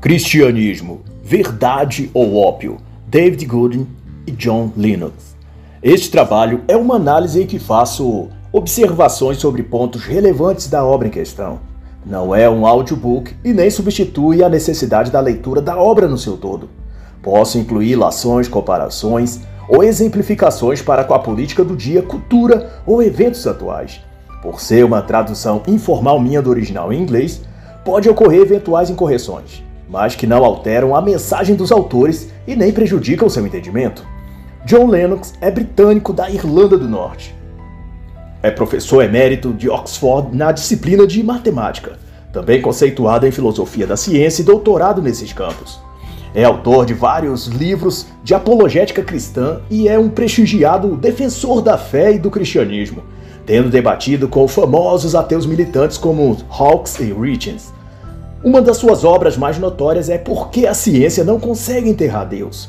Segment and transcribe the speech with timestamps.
[0.00, 2.76] Cristianismo, Verdade ou Ópio,
[3.06, 3.86] David Goodin
[4.26, 5.34] e John Lennox.
[5.82, 11.10] Este trabalho é uma análise em que faço observações sobre pontos relevantes da obra em
[11.10, 11.58] questão.
[12.04, 16.36] Não é um audiobook e nem substitui a necessidade da leitura da obra no seu
[16.36, 16.68] todo.
[17.22, 23.46] Posso incluir ilações, comparações ou exemplificações para com a política do dia, cultura ou eventos
[23.46, 24.02] atuais.
[24.44, 27.42] Por ser uma tradução informal minha do original em inglês,
[27.84, 33.28] pode ocorrer eventuais incorreções mas que não alteram a mensagem dos autores e nem prejudicam
[33.28, 34.04] seu entendimento.
[34.64, 37.34] John Lennox é britânico da Irlanda do Norte.
[38.42, 41.98] É professor emérito de Oxford na disciplina de matemática,
[42.32, 45.80] também conceituado em filosofia da ciência e doutorado nesses campos.
[46.34, 52.12] É autor de vários livros de apologética cristã e é um prestigiado defensor da fé
[52.12, 53.02] e do cristianismo,
[53.46, 57.72] tendo debatido com famosos ateus militantes como Hawks e Richens.
[58.42, 62.68] Uma das suas obras mais notórias é Por que a ciência não consegue enterrar Deus.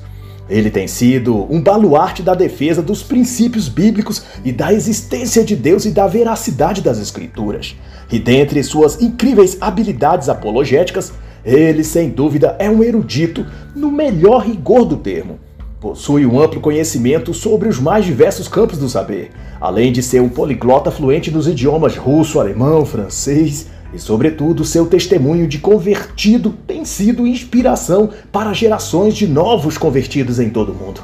[0.50, 5.86] Ele tem sido um baluarte da defesa dos princípios bíblicos e da existência de Deus
[5.86, 7.76] e da veracidade das Escrituras.
[8.12, 11.12] E dentre suas incríveis habilidades apologéticas,
[11.44, 15.40] ele sem dúvida é um erudito no melhor rigor do termo.
[15.86, 19.30] Possui um amplo conhecimento sobre os mais diversos campos do saber,
[19.62, 25.48] além de ser um poliglota fluente nos idiomas russo, alemão, francês, e, sobretudo, seu testemunho
[25.48, 31.02] de convertido tem sido inspiração para gerações de novos convertidos em todo o mundo.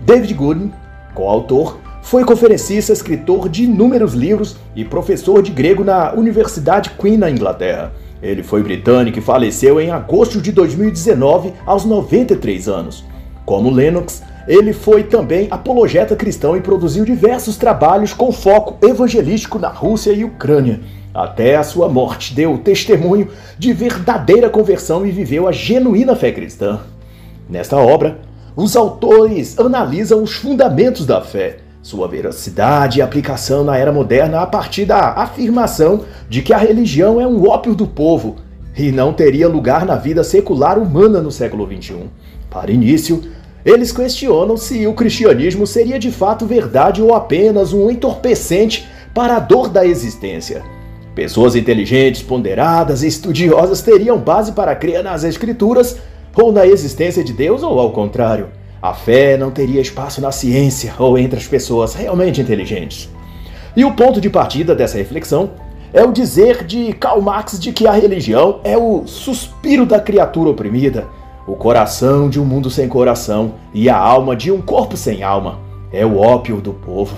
[0.00, 0.72] David Goodman,
[1.14, 7.30] coautor, foi conferencista, escritor de inúmeros livros e professor de grego na Universidade Queen, na
[7.30, 7.92] Inglaterra.
[8.20, 13.08] Ele foi britânico e faleceu em agosto de 2019, aos 93 anos.
[13.50, 19.66] Como Lennox, ele foi também apologeta cristão e produziu diversos trabalhos com foco evangelístico na
[19.66, 20.78] Rússia e Ucrânia.
[21.12, 23.26] Até a sua morte, deu testemunho
[23.58, 26.78] de verdadeira conversão e viveu a genuína fé cristã.
[27.48, 28.20] Nesta obra,
[28.54, 34.46] os autores analisam os fundamentos da fé, sua veracidade e aplicação na era moderna a
[34.46, 38.36] partir da afirmação de que a religião é um ópio do povo
[38.76, 42.04] e não teria lugar na vida secular humana no século XXI.
[42.50, 43.22] Para início,
[43.64, 49.40] eles questionam se o cristianismo seria de fato verdade ou apenas um entorpecente para a
[49.40, 50.62] dor da existência.
[51.14, 55.96] Pessoas inteligentes, ponderadas e estudiosas teriam base para crer nas Escrituras
[56.34, 58.48] ou na existência de Deus, ou ao contrário.
[58.80, 63.10] A fé não teria espaço na ciência ou entre as pessoas realmente inteligentes.
[63.76, 65.50] E o ponto de partida dessa reflexão
[65.92, 70.50] é o dizer de Karl Marx de que a religião é o suspiro da criatura
[70.50, 71.06] oprimida,
[71.46, 75.58] o coração de um mundo sem coração e a alma de um corpo sem alma.
[75.92, 77.16] É o ópio do povo.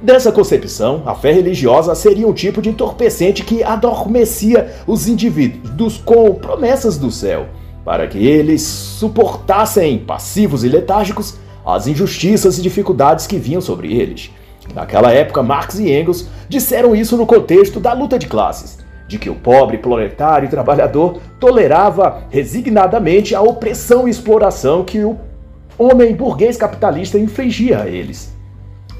[0.00, 6.34] Dessa concepção, a fé religiosa seria um tipo de entorpecente que adormecia os indivíduos com
[6.34, 7.46] promessas do céu,
[7.84, 14.30] para que eles suportassem, passivos e letárgicos, as injustiças e dificuldades que vinham sobre eles.
[14.74, 19.30] Naquela época, Marx e Engels disseram isso no contexto da luta de classes, de que
[19.30, 25.18] o pobre proletário e trabalhador tolerava resignadamente a opressão e exploração que o
[25.78, 28.36] homem burguês capitalista infligia a eles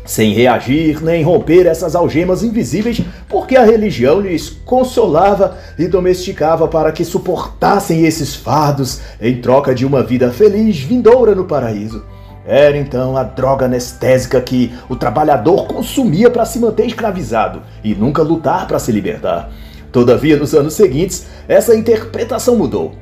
[0.06, 6.92] sem reagir nem romper essas algemas invisíveis, porque a religião lhes consolava e domesticava para
[6.92, 12.04] que suportassem esses fardos em troca de uma vida feliz vindoura no paraíso.
[12.46, 18.22] Era então a droga anestésica que o trabalhador consumia para se manter escravizado e nunca
[18.22, 19.50] lutar para se libertar.
[19.96, 22.92] Todavia, nos anos seguintes, essa interpretação mudou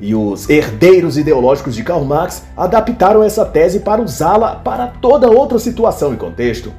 [0.00, 5.60] e os herdeiros ideológicos de Karl Marx adaptaram essa tese para usá-la para toda outra
[5.60, 6.72] situação e contexto.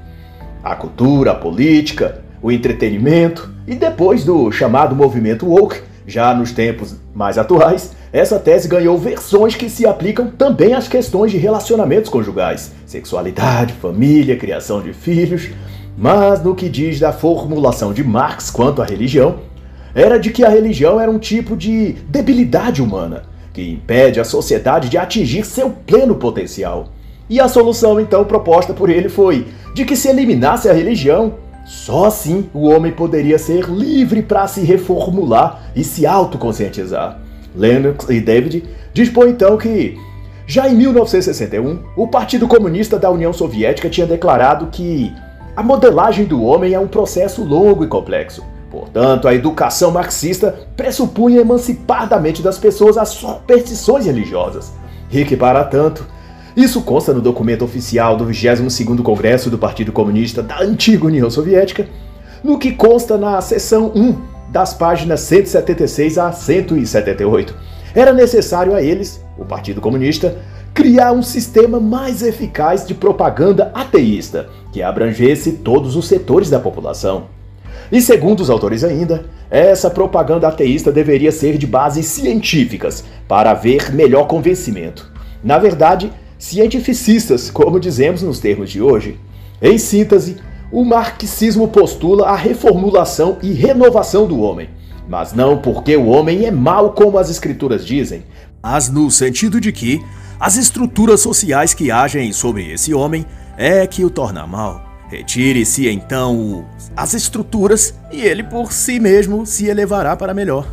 [0.61, 6.97] A cultura, a política, o entretenimento e depois do chamado movimento woke, já nos tempos
[7.15, 12.73] mais atuais, essa tese ganhou versões que se aplicam também às questões de relacionamentos conjugais,
[12.85, 15.49] sexualidade, família, criação de filhos.
[15.97, 19.49] Mas no que diz da formulação de Marx quanto à religião,
[19.93, 23.23] era de que a religião era um tipo de debilidade humana
[23.53, 26.87] que impede a sociedade de atingir seu pleno potencial.
[27.29, 31.35] E a solução então proposta por ele foi de que se eliminasse a religião,
[31.65, 37.19] só assim o homem poderia ser livre para se reformular e se autoconscientizar.
[37.55, 39.97] Lennox e David dispõem então que
[40.47, 45.13] já em 1961, o Partido Comunista da União Soviética tinha declarado que
[45.55, 51.41] a modelagem do homem é um processo longo e complexo Portanto, a educação marxista pressupunha
[51.41, 54.71] emancipar da mente das pessoas as superstições religiosas.
[55.11, 56.07] E que, para tanto,
[56.55, 61.85] isso consta no documento oficial do 22º Congresso do Partido Comunista da antiga União Soviética,
[62.41, 64.15] no que consta na seção 1
[64.49, 67.53] das páginas 176 a 178.
[67.93, 70.37] Era necessário a eles, o Partido Comunista,
[70.73, 77.40] criar um sistema mais eficaz de propaganda ateísta, que abrangesse todos os setores da população.
[77.91, 83.93] E segundo os autores ainda, essa propaganda ateísta deveria ser de bases científicas, para haver
[83.93, 85.11] melhor convencimento.
[85.43, 89.19] Na verdade, cientificistas, como dizemos nos termos de hoje.
[89.61, 90.37] Em síntese,
[90.71, 94.69] o marxismo postula a reformulação e renovação do homem,
[95.07, 98.23] mas não porque o homem é mau como as escrituras dizem,
[98.63, 100.01] mas no sentido de que
[100.39, 103.25] as estruturas sociais que agem sobre esse homem
[103.57, 104.90] é que o torna mal.
[105.11, 106.65] Retire-se então
[106.95, 110.65] as estruturas e ele por si mesmo se elevará para melhor.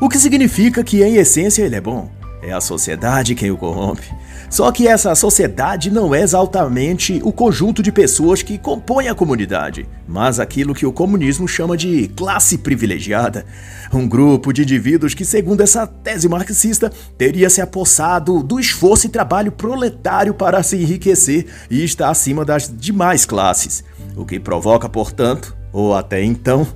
[0.00, 2.10] O que significa que em essência ele é bom.
[2.40, 4.06] É a sociedade quem o corrompe.
[4.48, 9.86] Só que essa sociedade não é exatamente o conjunto de pessoas que compõem a comunidade,
[10.06, 13.44] mas aquilo que o comunismo chama de classe privilegiada.
[13.92, 19.10] Um grupo de indivíduos que, segundo essa tese marxista, teria se apossado do esforço e
[19.10, 23.84] trabalho proletário para se enriquecer e está acima das demais classes.
[24.16, 26.66] O que provoca, portanto, ou até então,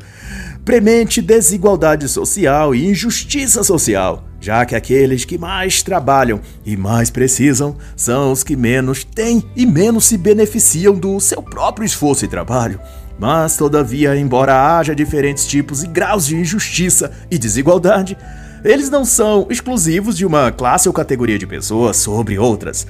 [0.64, 7.76] premente desigualdade social e injustiça social já que aqueles que mais trabalham e mais precisam
[7.94, 12.80] são os que menos têm e menos se beneficiam do seu próprio esforço e trabalho.
[13.16, 18.18] Mas, todavia, embora haja diferentes tipos e graus de injustiça e desigualdade,
[18.64, 22.84] eles não são exclusivos de uma classe ou categoria de pessoas sobre outras.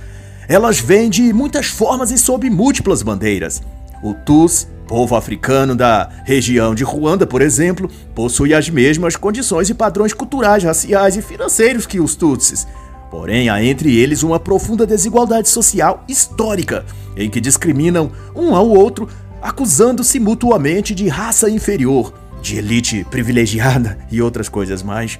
[0.48, 3.62] Elas vêm de muitas formas e sob múltiplas bandeiras.
[4.02, 9.74] O TUS povo africano da região de Ruanda, por exemplo, possui as mesmas condições e
[9.74, 12.66] padrões culturais, raciais e financeiros que os Tutsis.
[13.10, 16.84] Porém, há entre eles uma profunda desigualdade social histórica,
[17.16, 19.08] em que discriminam um ao outro,
[19.40, 22.12] acusando-se mutuamente de raça inferior,
[22.42, 25.18] de elite privilegiada e outras coisas mais.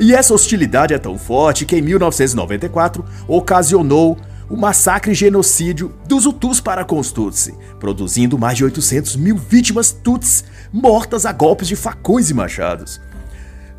[0.00, 4.18] E essa hostilidade é tão forte que em 1994 ocasionou
[4.52, 9.34] o massacre e genocídio dos Hutus para com os Tutsi, produzindo mais de 800 mil
[9.34, 13.00] vítimas Tutsis mortas a golpes de facões e machados.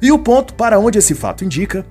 [0.01, 1.85] E o ponto para onde esse fato indica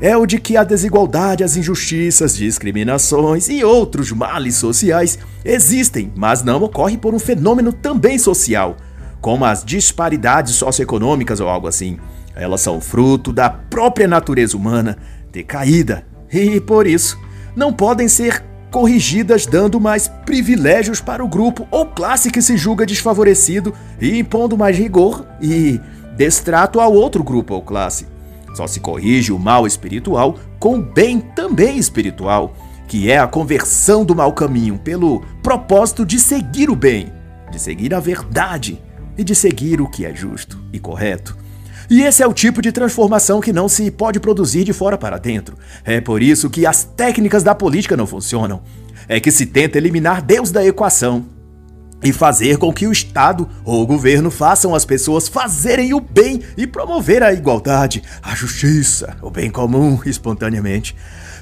[0.00, 6.40] é o de que a desigualdade, as injustiças, discriminações e outros males sociais existem, mas
[6.40, 8.76] não ocorrem por um fenômeno também social,
[9.20, 11.98] como as disparidades socioeconômicas ou algo assim.
[12.36, 14.96] Elas são fruto da própria natureza humana,
[15.32, 17.18] decaída, e por isso
[17.58, 22.86] não podem ser corrigidas dando mais privilégios para o grupo ou classe que se julga
[22.86, 25.80] desfavorecido e impondo mais rigor e
[26.16, 28.06] destrato ao outro grupo ou classe.
[28.54, 32.54] Só se corrige o mal espiritual com o bem também espiritual,
[32.86, 37.12] que é a conversão do mau caminho pelo propósito de seguir o bem,
[37.50, 38.80] de seguir a verdade
[39.16, 41.36] e de seguir o que é justo e correto.
[41.90, 45.18] E esse é o tipo de transformação que não se pode produzir de fora para
[45.18, 45.56] dentro.
[45.84, 48.60] É por isso que as técnicas da política não funcionam.
[49.08, 51.24] É que se tenta eliminar Deus da equação
[52.02, 56.42] e fazer com que o Estado ou o governo façam as pessoas fazerem o bem
[56.56, 60.94] e promover a igualdade, a justiça, o bem comum espontaneamente,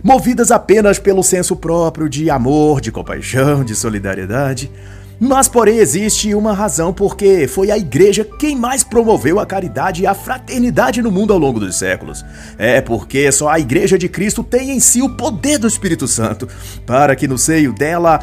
[0.02, 4.70] movidas apenas pelo senso próprio de amor, de compaixão, de solidariedade.
[5.18, 10.06] Mas, porém, existe uma razão porque foi a igreja quem mais promoveu a caridade e
[10.06, 12.24] a fraternidade no mundo ao longo dos séculos.
[12.58, 16.46] É porque só a igreja de Cristo tem em si o poder do Espírito Santo,
[16.84, 18.20] para que no seio dela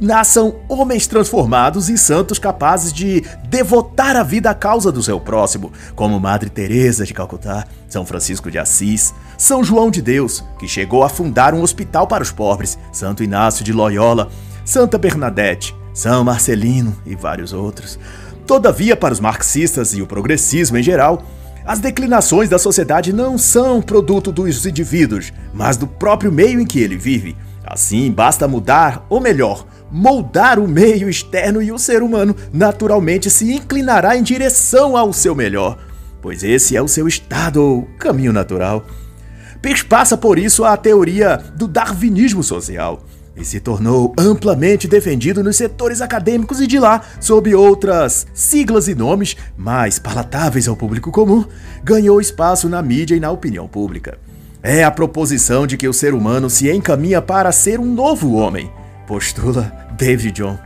[0.00, 5.72] nasçam homens transformados e santos capazes de devotar a vida à causa do seu próximo,
[5.94, 11.04] como Madre Teresa de Calcutá, São Francisco de Assis, São João de Deus, que chegou
[11.04, 14.30] a fundar um hospital para os pobres, Santo Inácio de Loyola,
[14.64, 17.98] Santa Bernadette, são Marcelino e vários outros.
[18.46, 21.24] Todavia, para os marxistas e o progressismo em geral,
[21.64, 26.80] as declinações da sociedade não são produto dos indivíduos, mas do próprio meio em que
[26.80, 27.36] ele vive.
[27.64, 33.50] Assim, basta mudar, ou melhor, moldar o meio externo e o ser humano naturalmente se
[33.50, 35.78] inclinará em direção ao seu melhor,
[36.20, 38.84] pois esse é o seu estado ou caminho natural.
[39.88, 43.02] Passa por isso a teoria do darwinismo social
[43.36, 48.94] e se tornou amplamente defendido nos setores acadêmicos e de lá, sob outras siglas e
[48.94, 51.44] nomes mais palatáveis ao público comum,
[51.82, 54.18] ganhou espaço na mídia e na opinião pública.
[54.62, 58.70] É a proposição de que o ser humano se encaminha para ser um novo homem,
[59.06, 60.58] postula David John.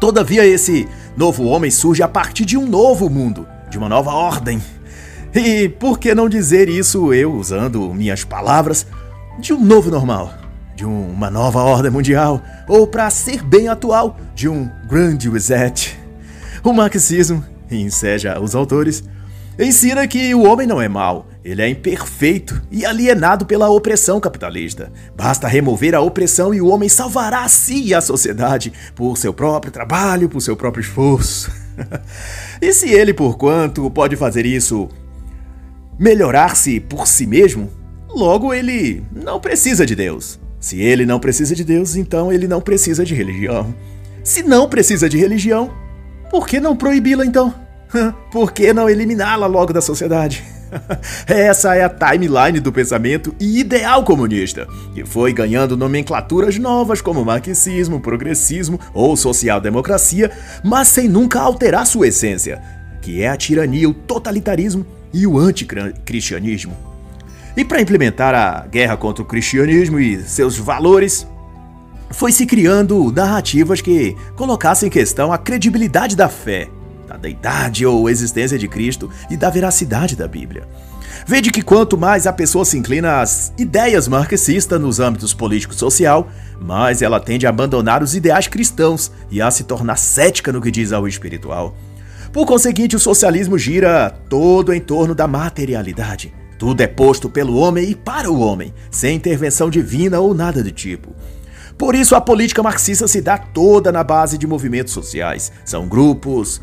[0.00, 4.62] Todavia, esse novo homem surge a partir de um novo mundo, de uma nova ordem.
[5.34, 8.86] E por que não dizer isso eu, usando minhas palavras,
[9.40, 10.37] de um novo normal?
[10.78, 15.98] De uma nova ordem mundial, ou para ser bem atual, de um grande reset.
[16.62, 19.02] O marxismo, enseja os autores,
[19.58, 24.92] ensina que o homem não é mau, ele é imperfeito e alienado pela opressão capitalista.
[25.16, 29.34] Basta remover a opressão e o homem salvará a si e a sociedade por seu
[29.34, 31.50] próprio trabalho, por seu próprio esforço.
[32.62, 34.88] e se ele, por quanto pode fazer isso,
[35.98, 37.68] melhorar-se por si mesmo,
[38.08, 40.38] logo ele não precisa de Deus.
[40.60, 43.74] Se ele não precisa de Deus, então ele não precisa de religião.
[44.24, 45.70] Se não precisa de religião,
[46.30, 47.54] por que não proibi-la então?
[48.30, 50.44] Por que não eliminá-la logo da sociedade?
[51.26, 57.24] Essa é a timeline do pensamento e ideal comunista, que foi ganhando nomenclaturas novas como
[57.24, 60.30] marxismo, progressismo ou social-democracia,
[60.62, 62.60] mas sem nunca alterar sua essência,
[63.00, 66.87] que é a tirania, o totalitarismo e o anticristianismo.
[67.58, 71.26] E para implementar a guerra contra o cristianismo e seus valores,
[72.08, 76.68] foi se criando narrativas que colocassem em questão a credibilidade da fé,
[77.08, 80.68] da deidade ou existência de Cristo e da veracidade da Bíblia.
[81.26, 85.76] Vede que quanto mais a pessoa se inclina às ideias marxistas nos âmbitos político e
[85.76, 86.28] social,
[86.60, 90.70] mais ela tende a abandonar os ideais cristãos e a se tornar cética no que
[90.70, 91.76] diz ao espiritual.
[92.32, 96.32] Por conseguinte, o socialismo gira todo em torno da materialidade.
[96.58, 100.72] Tudo é posto pelo homem e para o homem, sem intervenção divina ou nada do
[100.72, 101.14] tipo.
[101.78, 105.52] Por isso, a política marxista se dá toda na base de movimentos sociais.
[105.64, 106.60] São grupos,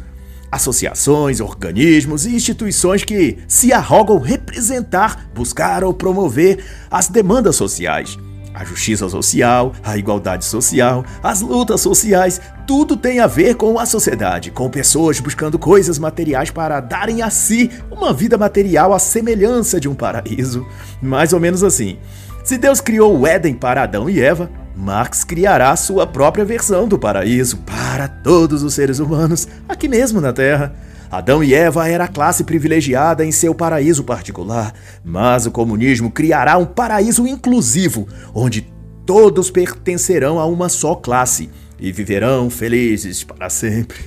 [0.51, 8.17] associações, organismos e instituições que se arrogam representar, buscar ou promover as demandas sociais.
[8.55, 13.85] A justiça social, a igualdade social, as lutas sociais, tudo tem a ver com a
[13.85, 19.77] sociedade, com pessoas buscando coisas materiais para darem a si uma vida material à semelhança
[19.77, 20.65] de um paraíso.
[21.01, 21.97] Mais ou menos assim.
[22.45, 26.97] Se Deus criou o Éden para Adão e Eva, Marx criará sua própria versão do
[26.97, 30.74] paraíso para todos os seres humanos aqui mesmo na Terra.
[31.09, 36.57] Adão e Eva era a classe privilegiada em seu paraíso particular, mas o comunismo criará
[36.57, 38.62] um paraíso inclusivo, onde
[39.05, 43.97] todos pertencerão a uma só classe e viverão felizes para sempre,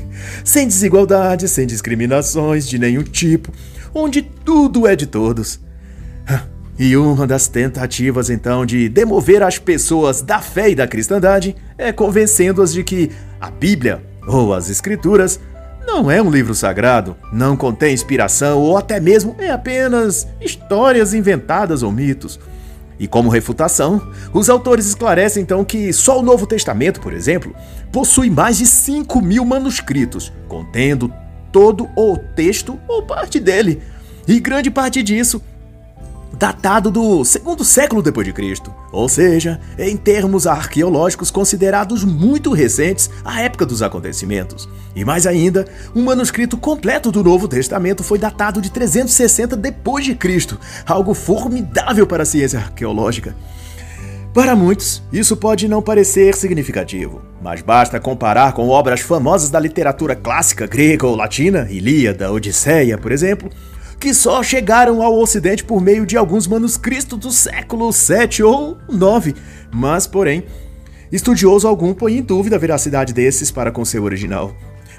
[0.45, 3.53] sem desigualdade, sem discriminações de nenhum tipo,
[3.95, 5.61] onde tudo é de todos.
[6.79, 11.91] E uma das tentativas então de demover as pessoas da fé e da cristandade é
[11.91, 15.41] convencendo-as de que a Bíblia ou as Escrituras
[15.89, 21.83] não é um livro sagrado, não contém inspiração ou até mesmo é apenas histórias inventadas
[21.83, 22.39] ou mitos.
[22.99, 27.55] E como refutação, os autores esclarecem então que só o Novo Testamento, por exemplo,
[27.91, 31.11] possui mais de 5 mil manuscritos, contendo
[31.51, 33.81] todo o texto ou parte dele.
[34.27, 35.43] E grande parte disso
[36.39, 43.11] datado do segundo século depois de Cristo, ou seja, em termos arqueológicos considerados muito recentes
[43.25, 44.69] à época dos acontecimentos.
[44.95, 45.67] E mais ainda,
[45.97, 52.07] um manuscrito completo do Novo Testamento foi datado de 360 depois de Cristo, algo formidável
[52.07, 53.35] para a ciência arqueológica.
[54.33, 60.15] Para muitos, isso pode não parecer significativo, mas basta comparar com obras famosas da literatura
[60.15, 63.51] clássica grega ou latina, Ilíada, Odisseia, por exemplo,
[63.99, 69.35] que só chegaram ao Ocidente por meio de alguns manuscritos do século 7 ou 9,
[69.73, 70.45] mas, porém,
[71.11, 74.55] estudioso algum põe em dúvida a veracidade desses para com seu original.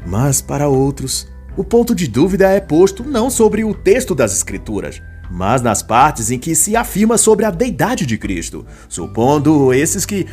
[0.06, 5.02] Mas, para outros, o ponto de dúvida é posto não sobre o texto das Escrituras,
[5.32, 10.28] mas nas partes em que se afirma sobre a deidade de Cristo, supondo esses que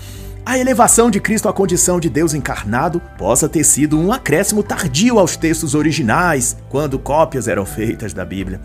[0.46, 5.18] a elevação de Cristo à condição de Deus encarnado possa ter sido um acréscimo tardio
[5.18, 8.60] aos textos originais, quando cópias eram feitas da Bíblia.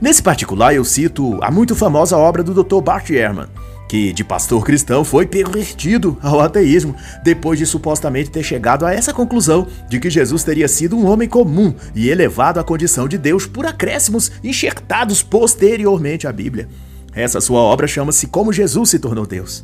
[0.00, 2.80] Nesse particular, eu cito a muito famosa obra do Dr.
[2.80, 3.46] Bart Ehrman,
[3.90, 9.12] que de pastor cristão foi pervertido ao ateísmo depois de supostamente ter chegado a essa
[9.12, 13.44] conclusão de que Jesus teria sido um homem comum e elevado à condição de Deus
[13.44, 16.70] por acréscimos enxertados posteriormente à Bíblia.
[17.14, 19.62] Essa sua obra chama-se Como Jesus se tornou Deus.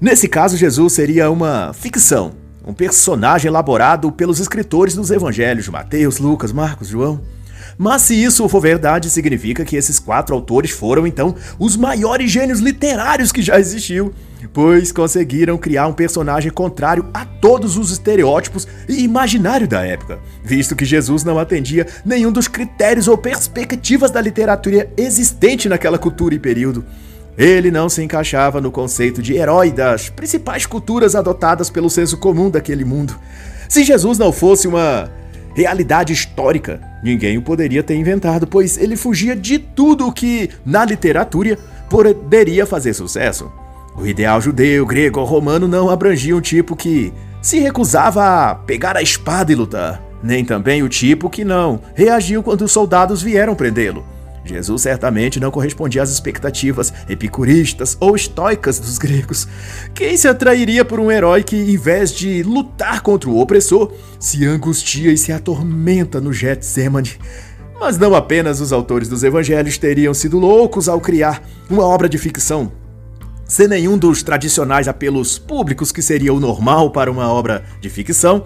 [0.00, 2.32] Nesse caso, Jesus seria uma ficção,
[2.66, 7.20] um personagem elaborado pelos escritores dos evangelhos Mateus, Lucas, Marcos, João.
[7.78, 12.60] Mas se isso for verdade, significa que esses quatro autores foram então os maiores gênios
[12.60, 14.14] literários que já existiu,
[14.52, 20.76] pois conseguiram criar um personagem contrário a todos os estereótipos e imaginário da época, visto
[20.76, 26.38] que Jesus não atendia nenhum dos critérios ou perspectivas da literatura existente naquela cultura e
[26.38, 26.84] período.
[27.36, 32.48] Ele não se encaixava no conceito de herói das principais culturas adotadas pelo senso comum
[32.48, 33.14] daquele mundo.
[33.68, 35.10] Se Jesus não fosse uma
[35.54, 40.84] realidade histórica, ninguém o poderia ter inventado, pois ele fugia de tudo o que, na
[40.84, 41.58] literatura,
[41.90, 43.50] poderia fazer sucesso.
[43.96, 48.96] O ideal judeu, grego ou romano não abrangia um tipo que se recusava a pegar
[48.96, 50.02] a espada e lutar.
[50.22, 54.04] nem também o tipo que não reagiu quando os soldados vieram prendê-lo.
[54.46, 59.46] Jesus certamente não correspondia às expectativas epicuristas ou estoicas dos gregos.
[59.94, 64.44] Quem se atrairia por um herói que, em vez de lutar contra o opressor, se
[64.46, 67.12] angustia e se atormenta no Getsemane?
[67.78, 72.16] Mas não apenas os autores dos evangelhos teriam sido loucos ao criar uma obra de
[72.16, 72.72] ficção
[73.48, 78.44] sem nenhum dos tradicionais apelos públicos que seria o normal para uma obra de ficção,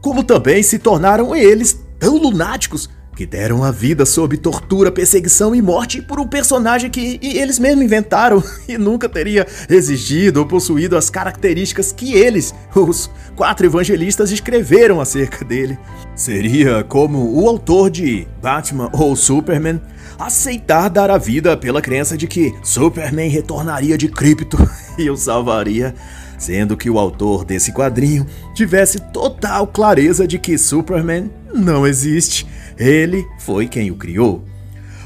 [0.00, 5.60] como também se tornaram eles tão lunáticos que deram a vida sob tortura, perseguição e
[5.60, 11.10] morte por um personagem que eles mesmos inventaram e nunca teria existido ou possuído as
[11.10, 15.76] características que eles, os quatro evangelistas, escreveram acerca dele.
[16.14, 19.80] Seria como o autor de Batman ou Superman
[20.16, 24.58] aceitar dar a vida pela crença de que Superman retornaria de Krypto
[24.96, 25.92] e o salvaria
[26.38, 32.46] sendo que o autor desse quadrinho tivesse total clareza de que Superman não existe
[32.78, 34.44] ele foi quem o criou.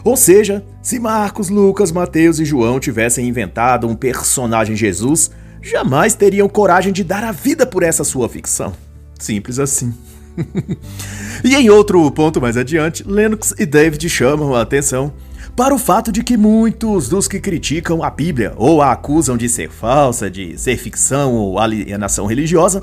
[0.04, 6.48] Ou seja, se Marcos, Lucas, Mateus e João tivessem inventado um personagem Jesus, jamais teriam
[6.48, 8.72] coragem de dar a vida por essa sua ficção.
[9.18, 9.94] Simples assim.
[11.44, 15.12] e em outro ponto mais adiante, Lennox e David chamam a atenção
[15.54, 19.48] para o fato de que muitos dos que criticam a Bíblia ou a acusam de
[19.48, 22.82] ser falsa, de ser ficção ou alienação religiosa,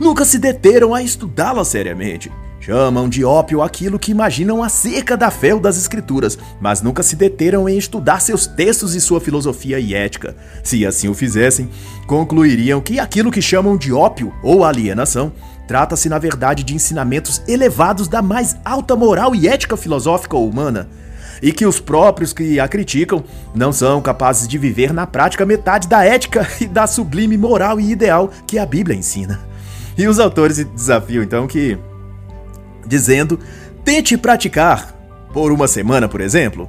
[0.00, 5.54] nunca se deteram a estudá-la seriamente Chamam de ópio aquilo que imaginam acerca da fé
[5.54, 9.94] ou das escrituras, mas nunca se deteram em estudar seus textos e sua filosofia e
[9.94, 10.36] ética.
[10.62, 11.70] Se assim o fizessem,
[12.06, 15.32] concluiriam que aquilo que chamam de ópio ou alienação
[15.66, 20.86] trata-se na verdade de ensinamentos elevados da mais alta moral e ética filosófica humana,
[21.40, 23.24] e que os próprios que a criticam
[23.54, 27.90] não são capazes de viver na prática metade da ética e da sublime moral e
[27.90, 29.40] ideal que a Bíblia ensina.
[29.96, 31.78] E os autores desafiam então que
[32.90, 33.38] dizendo:
[33.84, 34.94] tente praticar,
[35.32, 36.68] por uma semana, por exemplo,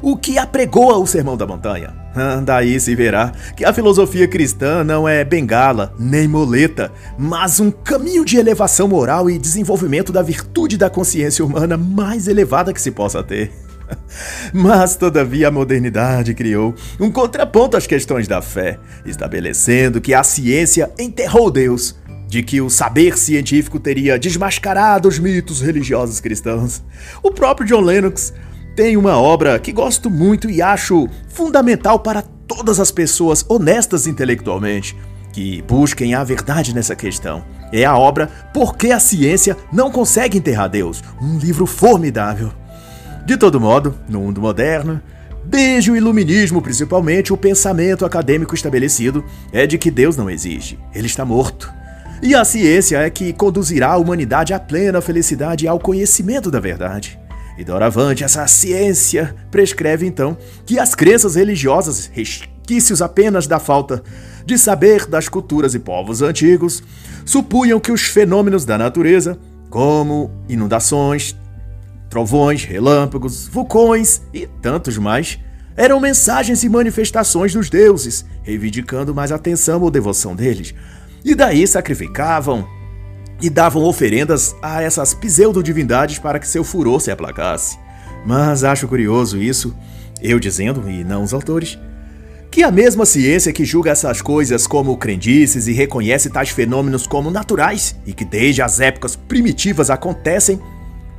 [0.00, 1.94] o que apregoa o Sermão da Montanha.
[2.18, 7.70] Ah, daí se verá que a filosofia cristã não é bengala nem moleta, mas um
[7.70, 12.90] caminho de elevação moral e desenvolvimento da virtude da consciência humana mais elevada que se
[12.90, 13.52] possa ter.
[14.50, 20.90] Mas, todavia, a modernidade criou um contraponto às questões da fé, estabelecendo que a ciência
[20.98, 26.82] enterrou Deus de que o saber científico teria desmascarado os mitos religiosos cristãos.
[27.22, 28.32] O próprio John Lennox
[28.74, 34.96] tem uma obra que gosto muito e acho fundamental para todas as pessoas honestas intelectualmente
[35.32, 37.44] que busquem a verdade nessa questão.
[37.72, 42.52] É a obra Por que a Ciência Não Consegue Enterrar Deus, um livro formidável.
[43.26, 45.00] De todo modo, no mundo moderno,
[45.48, 51.06] Desde o iluminismo, principalmente, o pensamento acadêmico estabelecido é de que Deus não existe, ele
[51.06, 51.72] está morto.
[52.22, 56.58] E a ciência é que conduzirá a humanidade à plena felicidade e ao conhecimento da
[56.58, 57.18] verdade.
[57.58, 64.02] E doravante, essa ciência prescreve então que as crenças religiosas, resquícios apenas da falta
[64.44, 66.82] de saber das culturas e povos antigos,
[67.24, 69.38] supunham que os fenômenos da natureza,
[69.70, 71.36] como inundações,
[72.08, 75.38] trovões, relâmpagos, vulcões e tantos mais,
[75.76, 80.74] eram mensagens e manifestações dos deuses, reivindicando mais atenção ou devoção deles,
[81.26, 82.64] e daí sacrificavam
[83.42, 87.76] e davam oferendas a essas pseudo-divindades para que seu furor se aplacasse.
[88.24, 89.76] Mas acho curioso isso,
[90.22, 91.76] eu dizendo, e não os autores,
[92.48, 97.28] que a mesma ciência que julga essas coisas como crendices e reconhece tais fenômenos como
[97.28, 100.60] naturais e que desde as épocas primitivas acontecem,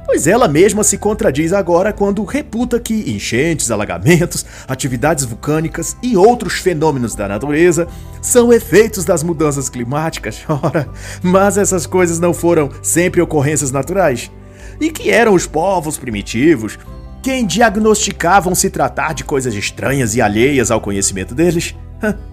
[0.08, 6.54] pois ela mesma se contradiz agora quando reputa que enchentes, alagamentos, atividades vulcânicas e outros
[6.54, 7.88] fenômenos da natureza
[8.22, 10.44] são efeitos das mudanças climáticas.
[10.48, 10.88] Ora,
[11.22, 14.32] mas essas coisas não foram sempre ocorrências naturais?
[14.80, 16.80] E que eram os povos primitivos
[17.22, 21.76] quem diagnosticavam se tratar de coisas estranhas e alheias ao conhecimento deles?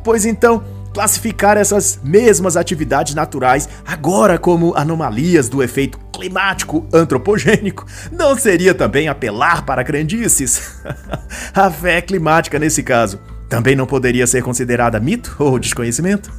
[0.04, 0.62] Pois então,
[0.94, 9.08] classificar essas mesmas atividades naturais agora como anomalias do efeito climático antropogênico não seria também
[9.08, 10.80] apelar para crendices?
[11.52, 16.32] A fé climática, nesse caso, também não poderia ser considerada mito ou desconhecimento?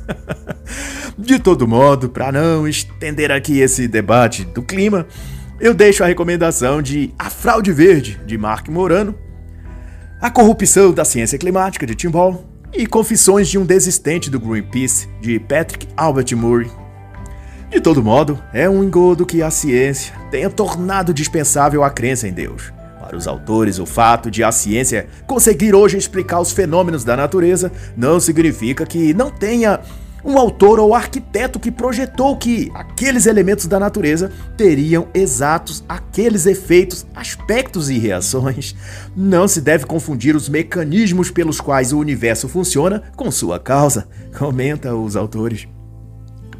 [1.18, 5.06] De todo modo, para não estender aqui esse debate do clima,
[5.60, 9.15] eu deixo a recomendação de A Fraude Verde, de Mark Morano,
[10.22, 15.07] A Corrupção da Ciência Climática, de Tim Ball, e Confissões de um Desistente do Greenpeace,
[15.21, 16.69] de Patrick Albert Murray.
[17.69, 22.33] De todo modo, é um engodo que a ciência tenha tornado dispensável a crença em
[22.33, 22.73] Deus.
[22.99, 27.71] Para os autores, o fato de a ciência conseguir hoje explicar os fenômenos da natureza
[27.95, 29.79] não significa que não tenha
[30.25, 37.05] um autor ou arquiteto que projetou que aqueles elementos da natureza teriam exatos aqueles efeitos,
[37.15, 38.75] aspectos e reações.
[39.15, 44.07] Não se deve confundir os mecanismos pelos quais o universo funciona com sua causa,
[44.38, 45.67] comenta os autores.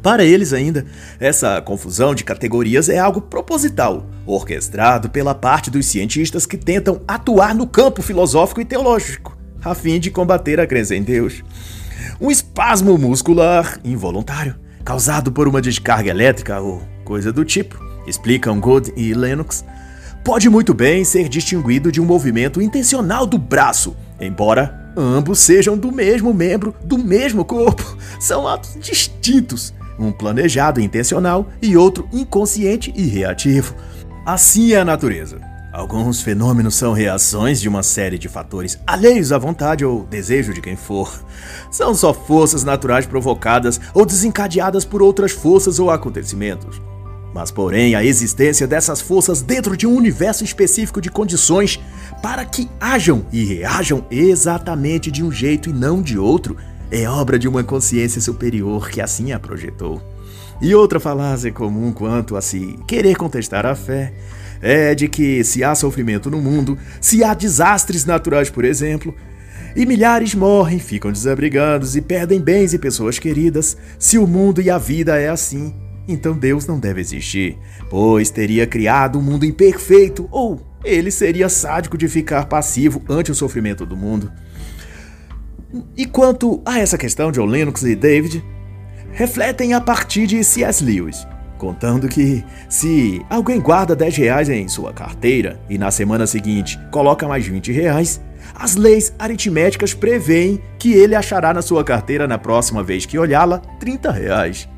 [0.00, 0.86] Para eles, ainda,
[1.18, 7.52] essa confusão de categorias é algo proposital, orquestrado pela parte dos cientistas que tentam atuar
[7.52, 11.42] no campo filosófico e teológico, a fim de combater a crença em Deus.
[12.20, 18.92] Um espasmo muscular involuntário, causado por uma descarga elétrica ou coisa do tipo, explicam Good
[18.96, 19.64] e Lennox,
[20.24, 25.92] pode muito bem ser distinguido de um movimento intencional do braço, embora ambos sejam do
[25.92, 27.96] mesmo membro do mesmo corpo.
[28.18, 33.74] São atos distintos, um planejado e intencional e outro inconsciente e reativo.
[34.24, 35.55] Assim é a natureza.
[35.76, 40.62] Alguns fenômenos são reações de uma série de fatores alheios à vontade ou desejo de
[40.62, 41.22] quem for.
[41.70, 46.80] São só forças naturais provocadas ou desencadeadas por outras forças ou acontecimentos.
[47.34, 51.78] Mas, porém, a existência dessas forças dentro de um universo específico de condições
[52.22, 56.56] para que hajam e reajam exatamente de um jeito e não de outro
[56.90, 60.00] é obra de uma consciência superior que assim a projetou.
[60.58, 64.14] E outra falácia comum quanto a se querer contestar a fé
[64.60, 69.14] é de que se há sofrimento no mundo, se há desastres naturais, por exemplo,
[69.74, 74.70] e milhares morrem, ficam desabrigados e perdem bens e pessoas queridas, se o mundo e
[74.70, 75.74] a vida é assim,
[76.08, 77.58] então Deus não deve existir,
[77.90, 83.34] pois teria criado um mundo imperfeito, ou ele seria sádico de ficar passivo ante o
[83.34, 84.32] sofrimento do mundo.
[85.96, 88.42] E quanto a essa questão, John Lennox e David
[89.12, 90.82] refletem a partir de C.S.
[90.82, 96.78] Lewis contando que se alguém guarda 10 reais em sua carteira e na semana seguinte
[96.90, 98.20] coloca mais 20 reais,
[98.54, 103.58] as leis aritméticas preveem que ele achará na sua carteira na próxima vez que olhá-la
[103.80, 104.68] 30 reais.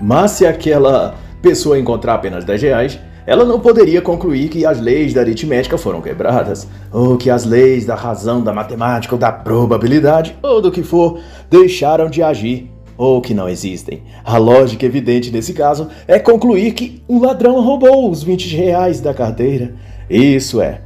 [0.00, 5.12] Mas se aquela pessoa encontrar apenas 10 reais, ela não poderia concluir que as leis
[5.12, 10.34] da aritmética foram quebradas, ou que as leis da razão, da matemática ou da probabilidade,
[10.42, 11.20] ou do que for,
[11.50, 14.02] deixaram de agir ou que não existem.
[14.24, 19.14] A lógica evidente nesse caso é concluir que um ladrão roubou os 20 reais da
[19.14, 19.72] carteira.
[20.10, 20.82] Isso é.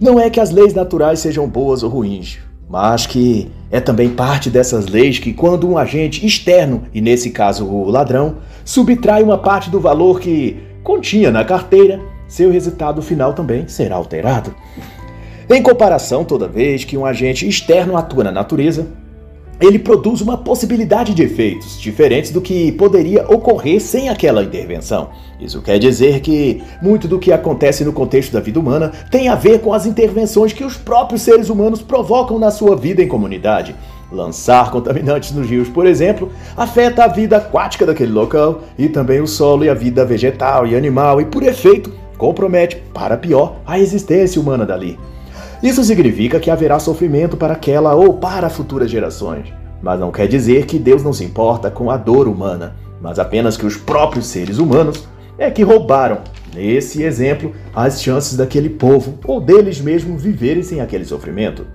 [0.00, 2.38] Não é que as leis naturais sejam boas ou ruins,
[2.70, 7.66] mas que é também parte dessas leis que, quando um agente externo, e nesse caso
[7.66, 13.66] o ladrão, subtrai uma parte do valor que continha na carteira, seu resultado final também
[13.66, 14.54] será alterado.
[15.50, 18.86] Em comparação, toda vez que um agente externo atua na natureza,
[19.60, 25.10] ele produz uma possibilidade de efeitos diferentes do que poderia ocorrer sem aquela intervenção.
[25.40, 29.34] Isso quer dizer que muito do que acontece no contexto da vida humana tem a
[29.34, 33.74] ver com as intervenções que os próprios seres humanos provocam na sua vida em comunidade.
[34.10, 39.26] Lançar contaminantes nos rios, por exemplo, afeta a vida aquática daquele local e também o
[39.26, 44.40] solo e a vida vegetal e animal, e por efeito, compromete, para pior, a existência
[44.40, 44.98] humana dali.
[45.62, 49.52] Isso significa que haverá sofrimento para aquela ou para futuras gerações.
[49.82, 53.56] Mas não quer dizer que Deus não se importa com a dor humana, mas apenas
[53.56, 56.18] que os próprios seres humanos é que roubaram,
[56.54, 61.66] nesse exemplo, as chances daquele povo ou deles mesmos viverem sem aquele sofrimento.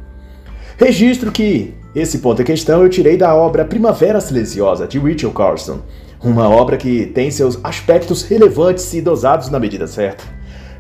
[0.77, 5.79] Registro que esse ponto em questão eu tirei da obra Primavera Silenciosa de Rachel Carson,
[6.21, 10.23] uma obra que tem seus aspectos relevantes e dosados na medida certa.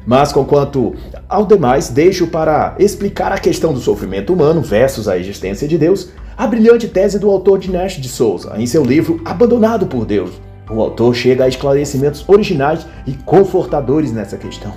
[0.05, 0.93] Mas, conquanto
[1.29, 6.09] ao demais, deixo para explicar a questão do sofrimento humano versus a existência de Deus,
[6.37, 10.31] a brilhante tese do autor Dinesh de Souza, em seu livro Abandonado por Deus.
[10.69, 14.73] O autor chega a esclarecimentos originais e confortadores nessa questão.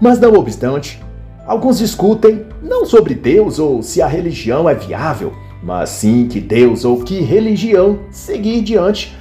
[0.00, 1.00] Mas, não obstante,
[1.46, 6.84] alguns discutem não sobre Deus ou se a religião é viável, mas sim que Deus
[6.84, 9.16] ou que religião seguir diante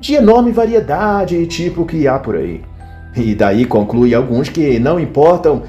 [0.00, 2.62] de enorme variedade e tipo que há por aí.
[3.16, 5.62] E daí conclui alguns que não importam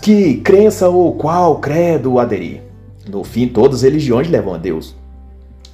[0.00, 2.62] que crença ou qual credo aderir.
[3.08, 4.94] No fim, todas as religiões levam a Deus.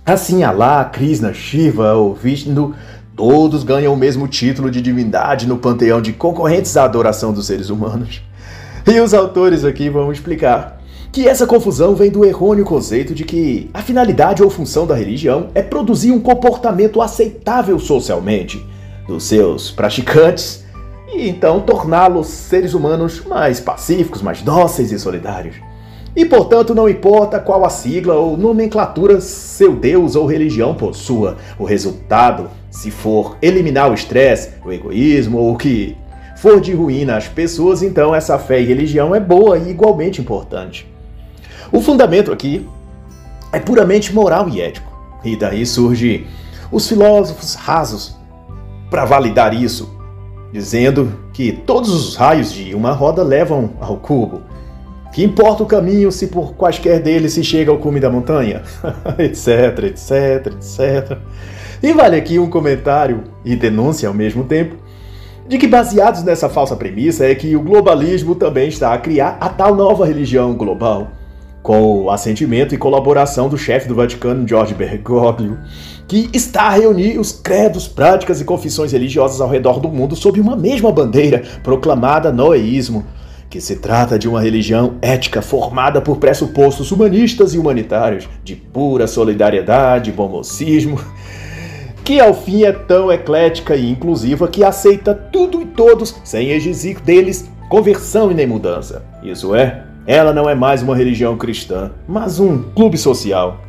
[0.04, 2.74] Assim, Alá, Krishna, Shiva ou Vishnu,
[3.14, 7.70] todos ganham o mesmo título de divindade no panteão de concorrentes à adoração dos seres
[7.70, 8.22] humanos.
[8.86, 10.80] E os autores aqui vão explicar
[11.12, 15.48] que essa confusão vem do errôneo conceito de que a finalidade ou função da religião
[15.54, 18.64] é produzir um comportamento aceitável socialmente
[19.10, 20.64] dos seus praticantes
[21.12, 25.56] e então torná-los seres humanos mais pacíficos, mais dóceis e solidários.
[26.14, 31.64] E portanto, não importa qual a sigla ou nomenclatura seu Deus ou religião possua, o
[31.64, 35.96] resultado, se for eliminar o estresse, o egoísmo ou o que
[36.36, 40.86] for de ruína às pessoas, então essa fé e religião é boa e igualmente importante.
[41.72, 42.66] O fundamento aqui
[43.52, 44.90] é puramente moral e ético,
[45.24, 46.26] e daí surge
[46.72, 48.19] os filósofos rasos
[48.90, 49.96] para validar isso,
[50.52, 54.42] dizendo que todos os raios de uma roda levam ao cubo.
[55.12, 58.62] Que importa o caminho se por quaisquer deles se chega ao cume da montanha?
[59.18, 61.18] etc, etc, etc.
[61.82, 64.76] E vale aqui um comentário e denúncia ao mesmo tempo
[65.48, 69.48] de que, baseados nessa falsa premissa, é que o globalismo também está a criar a
[69.48, 71.08] tal nova religião global,
[71.62, 75.58] com o assentimento e colaboração do chefe do Vaticano, George Bergoglio,
[76.08, 80.40] que está a reunir os credos, práticas e confissões religiosas ao redor do mundo sob
[80.40, 83.04] uma mesma bandeira, proclamada noeísmo,
[83.48, 89.06] que se trata de uma religião ética formada por pressupostos humanistas e humanitários, de pura
[89.06, 91.00] solidariedade, bom mocismo,
[92.04, 97.00] que ao fim é tão eclética e inclusiva que aceita tudo e todos sem exigir
[97.00, 99.04] deles conversão e nem mudança.
[99.22, 103.60] Isso é, ela não é mais uma religião cristã, mas um clube social.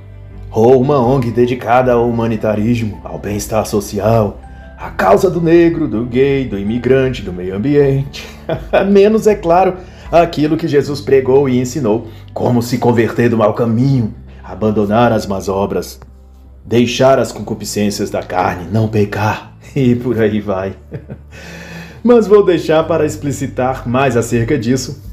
[0.51, 4.39] Ou uma ONG dedicada ao humanitarismo, ao bem-estar social,
[4.77, 8.27] a causa do negro, do gay, do imigrante, do meio ambiente.
[8.89, 9.75] Menos, é claro,
[10.11, 14.13] aquilo que Jesus pregou e ensinou: como se converter do mau caminho,
[14.43, 15.99] abandonar as más obras,
[16.65, 20.75] deixar as concupiscências da carne, não pecar, e por aí vai.
[22.03, 25.10] Mas vou deixar para explicitar mais acerca disso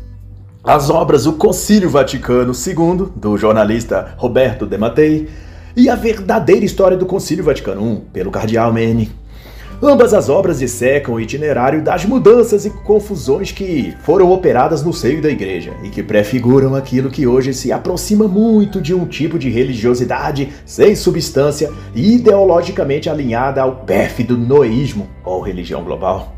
[0.62, 5.29] as obras O Concílio Vaticano II, do jornalista Roberto De Mattei,
[5.77, 9.12] e a verdadeira história do Concílio Vaticano I, pelo cardeal Mene.
[9.81, 15.23] Ambas as obras dissecam o itinerário das mudanças e confusões que foram operadas no seio
[15.23, 19.49] da igreja e que prefiguram aquilo que hoje se aproxima muito de um tipo de
[19.49, 26.38] religiosidade sem substância e ideologicamente alinhada ao pérfido noísmo ou religião global.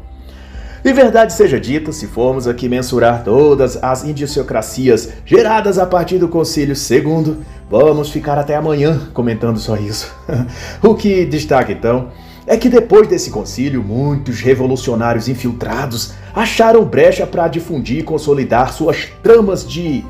[0.83, 6.27] E verdade seja dita, se formos aqui mensurar todas as indiciocracias geradas a partir do
[6.27, 7.37] Concílio II,
[7.69, 10.11] vamos ficar até amanhã comentando só isso.
[10.83, 12.09] o que destaca então
[12.47, 19.07] é que depois desse concílio, muitos revolucionários infiltrados acharam brecha para difundir e consolidar suas
[19.23, 20.03] tramas de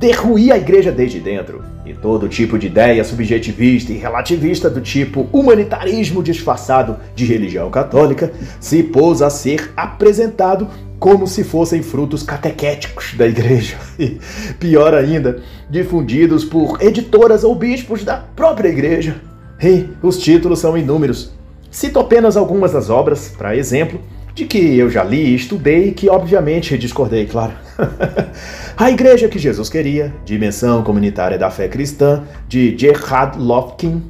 [0.00, 1.62] derruir a igreja desde dentro.
[1.84, 8.32] E todo tipo de ideia subjetivista e relativista do tipo humanitarismo disfarçado de religião católica
[8.58, 10.66] se pôs a ser apresentado
[10.98, 13.76] como se fossem frutos catequéticos da igreja.
[14.00, 14.18] E,
[14.58, 19.16] pior ainda, difundidos por editoras ou bispos da própria igreja.
[19.62, 21.32] E os títulos são inúmeros
[21.70, 24.00] Cito apenas algumas das obras, para exemplo,
[24.34, 27.52] de que eu já li e estudei e que obviamente discordei, claro.
[28.76, 34.02] a Igreja que Jesus Queria, Dimensão Comunitária da Fé Cristã, de Gerhard Lofkin.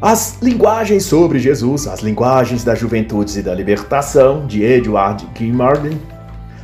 [0.00, 5.98] As Linguagens sobre Jesus, As Linguagens das Juventudes e da Libertação, de Edward Gilmarden.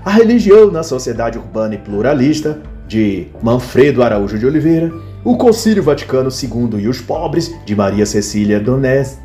[0.05, 4.93] A Religião na Sociedade Urbana e Pluralista, de Manfredo Araújo de Oliveira.
[5.25, 9.19] O Concílio Vaticano II e os Pobres, de Maria Cecília Donés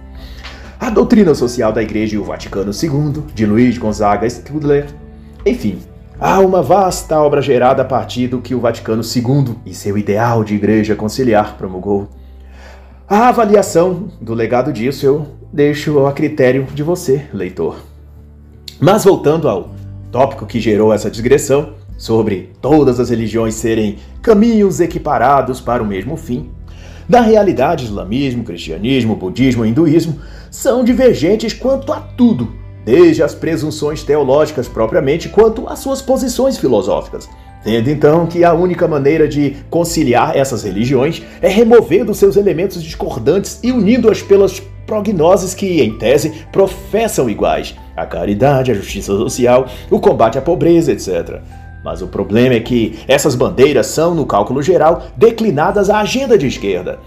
[0.79, 4.85] a Doutrina Social da Igreja e o Vaticano II, de Luiz Gonzaga Studler.
[5.45, 5.79] Enfim,
[6.19, 10.43] há uma vasta obra gerada a partir do que o Vaticano II e seu ideal
[10.43, 12.07] de igreja conciliar promulgou.
[13.07, 17.77] A avaliação do legado disso eu deixo a critério de você, leitor.
[18.79, 19.69] Mas voltando ao
[20.11, 26.17] tópico que gerou essa digressão, sobre todas as religiões serem caminhos equiparados para o mesmo
[26.17, 26.49] fim,
[27.07, 32.51] na realidade, islamismo, cristianismo, budismo e hinduísmo são divergentes quanto a tudo,
[32.85, 37.27] desde as presunções teológicas propriamente quanto às suas posições filosóficas.
[37.63, 43.59] Tendo então que a única maneira de conciliar essas religiões é removendo seus elementos discordantes
[43.63, 49.99] e unindo-as pelas prognoses que, em tese, professam iguais: a caridade, a justiça social, o
[49.99, 51.41] combate à pobreza, etc.
[51.83, 56.45] Mas o problema é que essas bandeiras são, no cálculo geral, declinadas à agenda de
[56.47, 56.99] esquerda,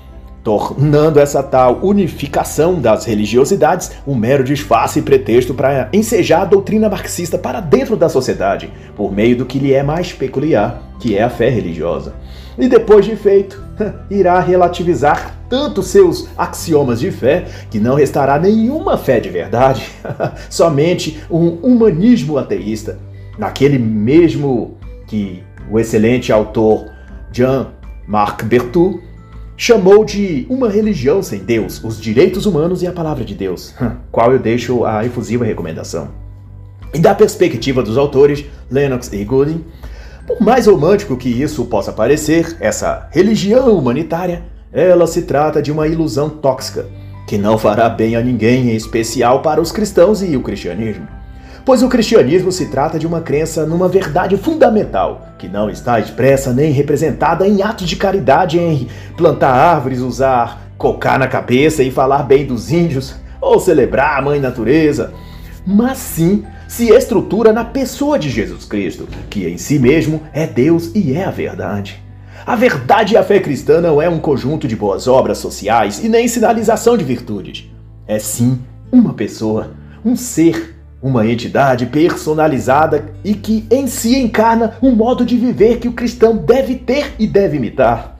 [0.48, 6.88] tornando essa tal unificação das religiosidades um mero disfarce e pretexto para ensejar a doutrina
[6.88, 11.22] marxista para dentro da sociedade, por meio do que lhe é mais peculiar, que é
[11.22, 12.14] a fé religiosa.
[12.56, 13.62] E depois de feito,
[14.10, 19.86] irá relativizar tanto seus axiomas de fé que não restará nenhuma fé de verdade,
[20.48, 22.98] somente um humanismo ateísta
[23.36, 26.86] naquele mesmo que o excelente autor
[27.30, 29.07] Jean-Marc Bertou
[29.60, 33.74] chamou de uma religião sem Deus, os direitos humanos e a palavra de Deus,
[34.12, 36.10] qual eu deixo a efusiva recomendação.
[36.94, 39.64] E da perspectiva dos autores Lennox e Gooding,
[40.28, 45.88] por mais romântico que isso possa parecer, essa religião humanitária, ela se trata de uma
[45.88, 46.86] ilusão tóxica,
[47.26, 51.17] que não fará bem a ninguém, em especial para os cristãos e o cristianismo
[51.68, 56.50] pois o cristianismo se trata de uma crença numa verdade fundamental, que não está expressa
[56.50, 62.22] nem representada em atos de caridade, em plantar árvores, usar cocar na cabeça e falar
[62.22, 65.12] bem dos índios, ou celebrar a mãe natureza,
[65.66, 70.90] mas sim se estrutura na pessoa de Jesus Cristo, que em si mesmo é Deus
[70.94, 72.02] e é a verdade.
[72.46, 76.08] A verdade e a fé cristã não é um conjunto de boas obras sociais e
[76.08, 77.70] nem sinalização de virtudes.
[78.06, 78.58] É sim
[78.90, 85.36] uma pessoa, um ser, uma entidade personalizada e que em si encarna um modo de
[85.36, 88.18] viver que o cristão deve ter e deve imitar.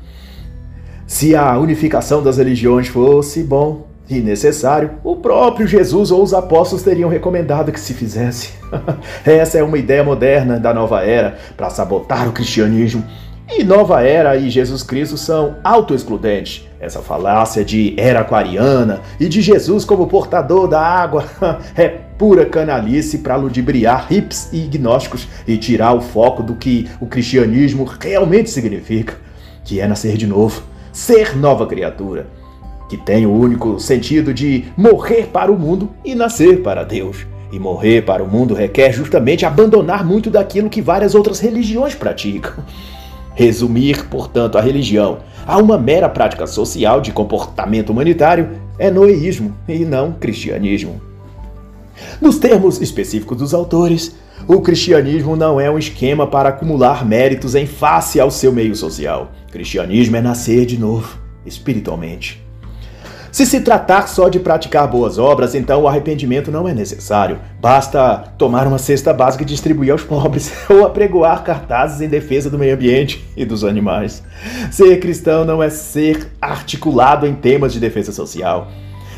[1.07, 6.83] Se a unificação das religiões fosse bom, e necessário, o próprio Jesus ou os apóstolos
[6.83, 8.53] teriam recomendado que se fizesse.
[9.25, 13.05] Essa é uma ideia moderna da nova era para sabotar o cristianismo.
[13.51, 16.67] E nova era e Jesus Cristo são autoexcludentes.
[16.81, 21.25] Essa falácia de era aquariana e de Jesus como portador da água
[21.77, 27.07] é pura canalice para ludibriar hips e gnósticos e tirar o foco do que o
[27.07, 29.17] cristianismo realmente significa,
[29.65, 32.27] que é nascer de novo, ser nova criatura
[32.89, 37.27] que tem o único sentido de morrer para o mundo e nascer para Deus.
[37.53, 42.53] E morrer para o mundo requer justamente abandonar muito daquilo que várias outras religiões praticam.
[43.35, 49.85] Resumir, portanto, a religião a uma mera prática social de comportamento humanitário é noeísmo e
[49.85, 51.08] não cristianismo.
[52.21, 54.15] Nos termos específicos dos autores,
[54.47, 59.33] o cristianismo não é um esquema para acumular méritos em face ao seu meio social.
[59.51, 62.49] Cristianismo é nascer de novo, espiritualmente.
[63.31, 67.39] Se se tratar só de praticar boas obras, então o arrependimento não é necessário.
[67.61, 72.59] Basta tomar uma cesta básica e distribuir aos pobres, ou apregoar cartazes em defesa do
[72.59, 74.23] meio ambiente e dos animais.
[74.71, 78.69] Ser cristão não é ser articulado em temas de defesa social.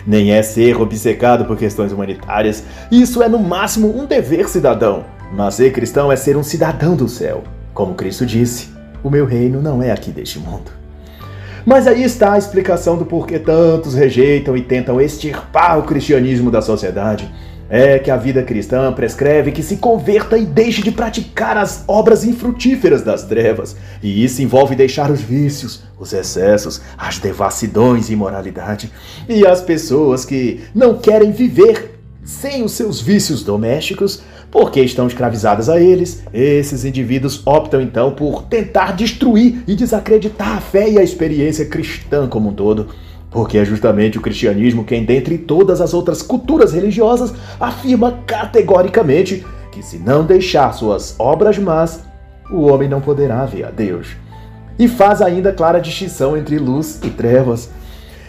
[0.06, 2.64] Nem é ser obcecado por questões humanitárias.
[2.90, 5.04] Isso é, no máximo, um dever cidadão.
[5.32, 7.44] Mas ser cristão é ser um cidadão do céu.
[7.72, 8.70] Como Cristo disse:
[9.02, 10.70] O meu reino não é aqui deste mundo.
[11.64, 16.62] Mas aí está a explicação do porquê tantos rejeitam e tentam extirpar o cristianismo da
[16.62, 17.30] sociedade.
[17.72, 22.24] É que a vida cristã prescreve que se converta e deixe de praticar as obras
[22.24, 23.76] infrutíferas das trevas.
[24.02, 28.90] E isso envolve deixar os vícios, os excessos, as devassidões e imoralidade.
[29.28, 35.68] E as pessoas que não querem viver sem os seus vícios domésticos, porque estão escravizadas
[35.68, 41.02] a eles, esses indivíduos optam então por tentar destruir e desacreditar a fé e a
[41.02, 42.88] experiência cristã como um todo.
[43.30, 49.82] Porque é justamente o cristianismo quem, dentre todas as outras culturas religiosas, afirma categoricamente que
[49.82, 52.04] se não deixar suas obras más,
[52.50, 54.08] o homem não poderá ver a Deus.
[54.78, 57.70] E faz ainda clara distinção entre luz e trevas.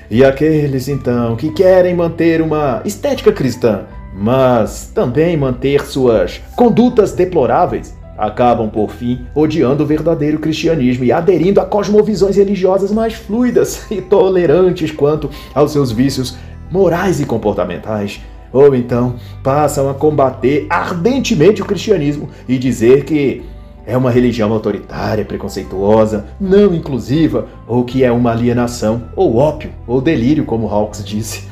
[0.09, 7.95] E aqueles, então, que querem manter uma estética cristã, mas também manter suas condutas deploráveis,
[8.21, 13.99] acabam por fim odiando o verdadeiro cristianismo e aderindo a cosmovisões religiosas mais fluidas e
[13.99, 16.37] tolerantes quanto aos seus vícios
[16.69, 18.21] morais e comportamentais.
[18.53, 23.43] Ou então passam a combater ardentemente o cristianismo e dizer que
[23.87, 29.99] é uma religião autoritária, preconceituosa, não inclusiva, ou que é uma alienação, ou ópio, ou
[29.99, 31.47] delírio, como Hawks disse.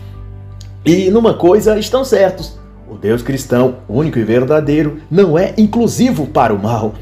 [0.86, 2.59] E numa coisa estão certos:
[2.89, 6.95] o Deus cristão, único e verdadeiro, não é inclusivo para o mal.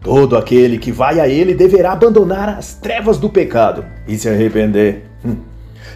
[0.00, 5.04] Todo aquele que vai a ele deverá abandonar as trevas do pecado e se arrepender.
[5.24, 5.36] Hum.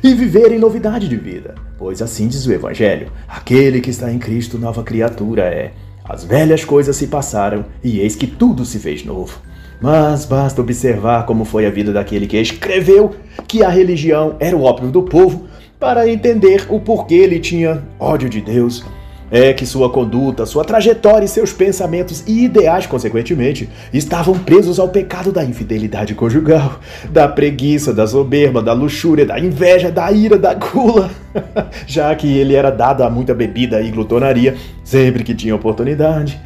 [0.03, 4.19] E viver em novidade de vida, pois assim diz o Evangelho: aquele que está em
[4.19, 5.73] Cristo, nova criatura é.
[6.05, 9.41] As velhas coisas se passaram e eis que tudo se fez novo.
[9.81, 13.15] Mas basta observar como foi a vida daquele que escreveu
[13.47, 15.47] que a religião era o ópio do povo
[15.79, 18.85] para entender o porquê ele tinha ódio de Deus
[19.33, 24.91] é que sua conduta, sua trajetória e seus pensamentos e ideais, consequentemente, estavam presos ao
[24.91, 30.53] pecado da infidelidade conjugal, da preguiça, da soberba, da luxúria, da inveja, da ira, da
[30.53, 31.11] gula,
[31.87, 36.39] já que ele era dado a muita bebida e glutonaria sempre que tinha oportunidade.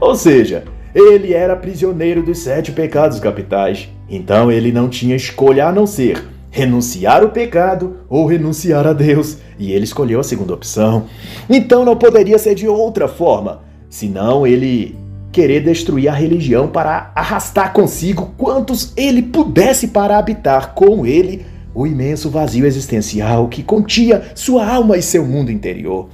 [0.00, 5.72] Ou seja, ele era prisioneiro dos sete pecados capitais, então ele não tinha escolha a
[5.72, 11.06] não ser renunciar o pecado ou renunciar a Deus, e ele escolheu a segunda opção.
[11.48, 14.94] Então não poderia ser de outra forma, senão ele
[15.32, 21.86] querer destruir a religião para arrastar consigo quantos ele pudesse para habitar com ele o
[21.86, 26.10] imenso vazio existencial que continha sua alma e seu mundo interior.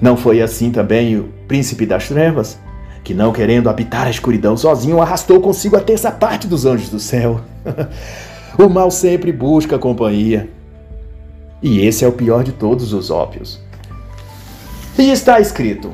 [0.00, 2.56] Não foi assim também o príncipe das trevas,
[3.02, 7.00] que não querendo habitar a escuridão sozinho, arrastou consigo a terça parte dos anjos do
[7.00, 7.40] céu.
[8.58, 10.48] O mal sempre busca companhia.
[11.62, 13.60] E esse é o pior de todos os ópios.
[14.98, 15.92] E está escrito: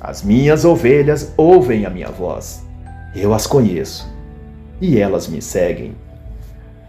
[0.00, 2.64] As minhas ovelhas ouvem a minha voz.
[3.14, 4.08] Eu as conheço
[4.80, 5.94] e elas me seguem.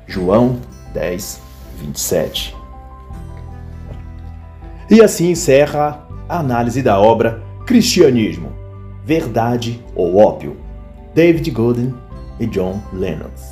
[0.06, 0.60] João
[0.94, 1.42] 10,
[1.80, 2.56] 27.
[4.90, 8.52] E assim encerra a análise da obra Cristianismo,
[9.04, 10.58] Verdade ou Ópio,
[11.16, 11.94] David Golden
[12.40, 13.51] e John Lennox.